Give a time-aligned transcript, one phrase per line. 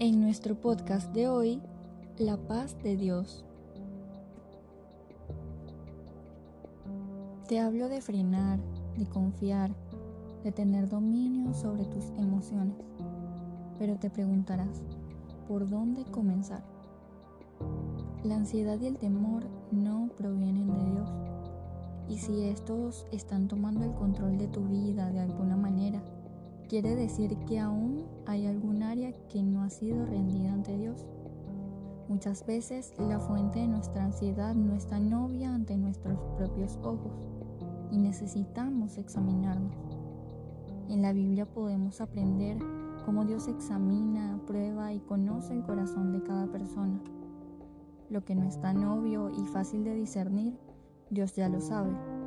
[0.00, 1.60] En nuestro podcast de hoy,
[2.18, 3.44] La paz de Dios.
[7.48, 8.60] Te hablo de frenar,
[8.96, 9.72] de confiar,
[10.44, 12.76] de tener dominio sobre tus emociones.
[13.80, 14.84] Pero te preguntarás,
[15.48, 16.62] ¿por dónde comenzar?
[18.22, 21.08] La ansiedad y el temor no provienen de Dios.
[22.08, 26.00] Y si estos están tomando el control de tu vida de alguna manera,
[26.68, 31.06] quiere decir que aún hay algún área que no ha sido rendida ante Dios.
[32.08, 37.12] Muchas veces la fuente de nuestra ansiedad no está tan obvia ante nuestros propios ojos
[37.90, 39.74] y necesitamos examinarnos.
[40.88, 42.58] En la Biblia podemos aprender
[43.04, 47.00] cómo Dios examina, prueba y conoce el corazón de cada persona.
[48.10, 50.58] Lo que no es tan obvio y fácil de discernir,
[51.10, 52.17] Dios ya lo sabe.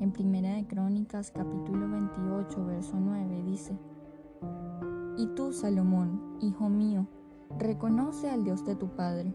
[0.00, 3.76] En Primera de Crónicas capítulo 28 verso 9 dice,
[5.18, 7.06] Y tú, Salomón, hijo mío,
[7.58, 9.34] reconoce al Dios de tu Padre,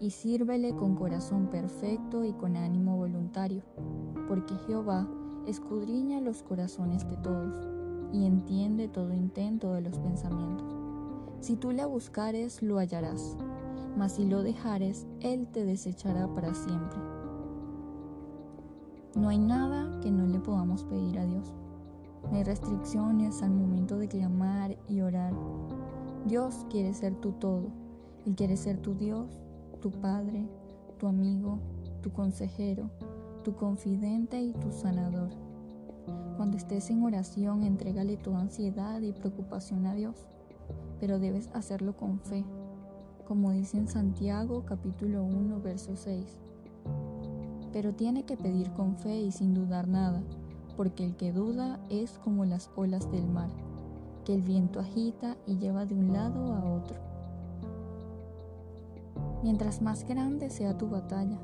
[0.00, 3.62] y sírvele con corazón perfecto y con ánimo voluntario,
[4.28, 5.08] porque Jehová
[5.46, 7.66] escudriña los corazones de todos,
[8.12, 10.76] y entiende todo intento de los pensamientos.
[11.40, 13.38] Si tú le buscares, lo hallarás,
[13.96, 17.21] mas si lo dejares, él te desechará para siempre.
[19.14, 21.52] No hay nada que no le podamos pedir a Dios.
[22.30, 25.34] No hay restricciones al momento de clamar y orar.
[26.24, 27.66] Dios quiere ser tu todo.
[28.24, 29.38] Él quiere ser tu Dios,
[29.82, 30.48] tu Padre,
[30.98, 31.58] tu amigo,
[32.00, 32.88] tu consejero,
[33.44, 35.28] tu confidente y tu sanador.
[36.38, 40.26] Cuando estés en oración, entrégale tu ansiedad y preocupación a Dios,
[41.00, 42.46] pero debes hacerlo con fe,
[43.28, 46.40] como dice en Santiago capítulo 1, verso 6
[47.72, 50.22] pero tiene que pedir con fe y sin dudar nada,
[50.76, 53.50] porque el que duda es como las olas del mar,
[54.24, 56.96] que el viento agita y lleva de un lado a otro.
[59.42, 61.38] Mientras más grande sea tu batalla,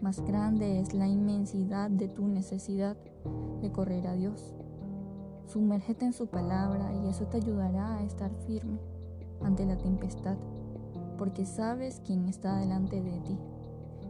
[0.00, 2.96] más grande es la inmensidad de tu necesidad
[3.60, 4.54] de correr a Dios.
[5.46, 8.78] Sumérgete en su palabra y eso te ayudará a estar firme
[9.42, 10.36] ante la tempestad,
[11.18, 13.38] porque sabes quién está delante de ti.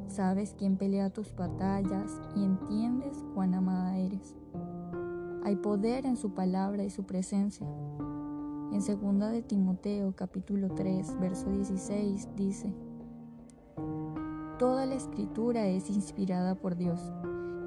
[0.09, 4.37] Sabes quién pelea tus batallas y entiendes cuán amada eres.
[5.45, 7.67] Hay poder en su palabra y su presencia.
[8.73, 12.73] En 2 de Timoteo capítulo 3, verso 16 dice,
[14.59, 17.13] Toda la escritura es inspirada por Dios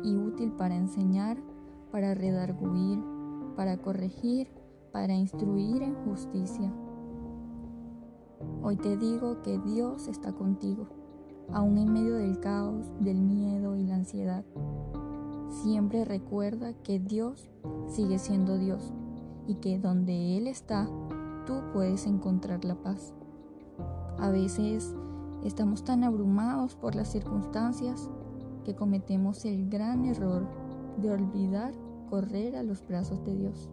[0.04, 1.38] y útil para enseñar,
[1.92, 3.00] para redarguir,
[3.56, 4.50] para corregir,
[4.92, 6.74] para instruir en justicia.
[8.64, 10.99] Hoy te digo que Dios está contigo
[11.54, 14.44] aún en medio del caos, del miedo y la ansiedad.
[15.64, 17.50] Siempre recuerda que Dios
[17.88, 18.94] sigue siendo Dios
[19.48, 20.88] y que donde Él está,
[21.46, 23.14] tú puedes encontrar la paz.
[24.20, 24.96] A veces
[25.44, 28.10] estamos tan abrumados por las circunstancias
[28.64, 30.48] que cometemos el gran error
[30.98, 31.74] de olvidar
[32.10, 33.70] correr a los brazos de Dios.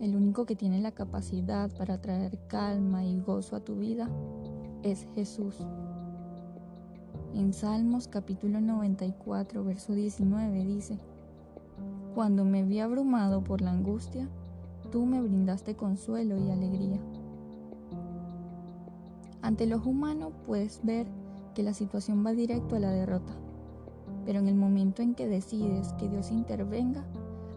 [0.00, 4.08] El único que tiene la capacidad para traer calma y gozo a tu vida
[4.82, 5.56] es Jesús.
[7.34, 10.98] En Salmos capítulo 94, verso 19 dice,
[12.14, 14.26] Cuando me vi abrumado por la angustia,
[14.90, 16.98] tú me brindaste consuelo y alegría.
[19.42, 21.06] Ante los humanos puedes ver
[21.54, 23.34] que la situación va directo a la derrota,
[24.24, 27.04] pero en el momento en que decides que Dios intervenga,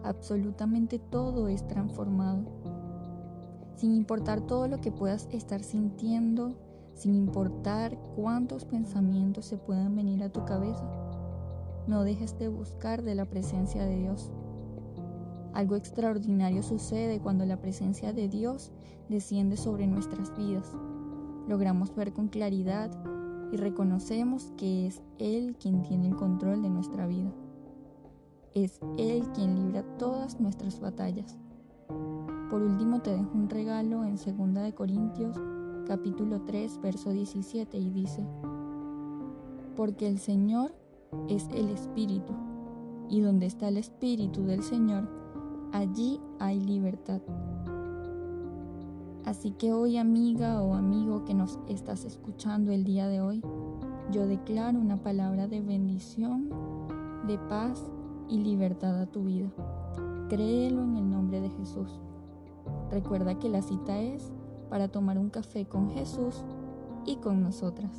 [0.04, 2.42] absolutamente todo es transformado.
[3.76, 6.54] Sin importar todo lo que puedas estar sintiendo,
[6.94, 10.84] sin importar cuántos pensamientos se puedan venir a tu cabeza.
[11.86, 14.30] No dejes de buscar de la presencia de Dios.
[15.52, 18.72] Algo extraordinario sucede cuando la presencia de Dios
[19.08, 20.70] desciende sobre nuestras vidas.
[21.48, 22.90] Logramos ver con claridad
[23.50, 27.32] y reconocemos que es Él quien tiene el control de nuestra vida.
[28.54, 31.38] Es Él quien libra todas nuestras batallas.
[32.48, 35.36] Por último te dejo un regalo en 2 Corintios
[35.84, 38.24] capítulo 3, verso 17 y dice,
[39.76, 40.74] Porque el Señor
[41.28, 42.32] es el Espíritu,
[43.08, 45.08] y donde está el Espíritu del Señor,
[45.72, 47.20] allí hay libertad.
[49.24, 53.42] Así que hoy amiga o amigo que nos estás escuchando el día de hoy,
[54.10, 56.48] yo declaro una palabra de bendición,
[57.26, 57.90] de paz
[58.28, 59.48] y libertad a tu vida.
[60.28, 62.00] Créelo en el nombre de Jesús.
[62.90, 64.32] Recuerda que la cita es
[64.72, 66.46] para tomar un café con Jesús
[67.04, 67.90] y con nosotras.